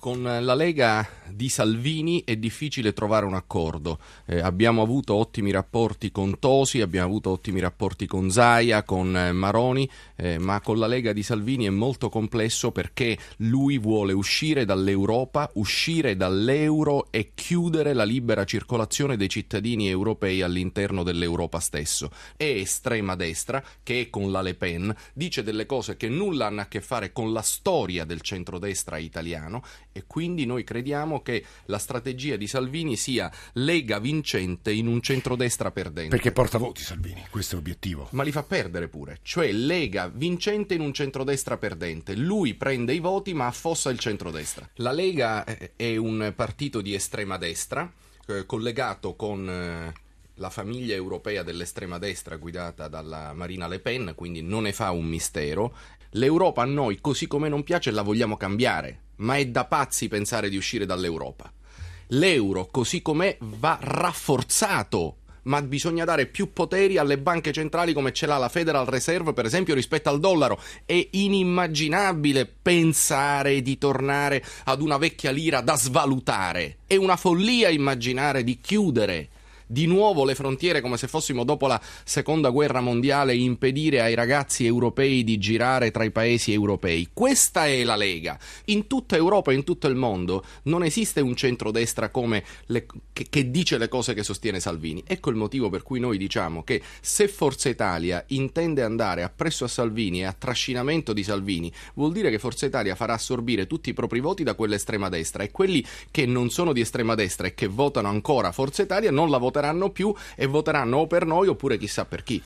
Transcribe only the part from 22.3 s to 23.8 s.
È estrema destra,